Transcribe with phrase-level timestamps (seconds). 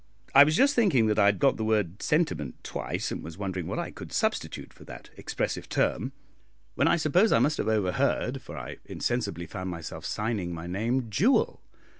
[0.33, 3.67] I was just thinking that I had got the word "sentiment" twice, and was wondering
[3.67, 6.11] what I could substitute for that expressive term,
[6.73, 11.11] when I suppose I must have overheard, for I insensibly found myself signing my name
[11.11, 11.61] "Jewel."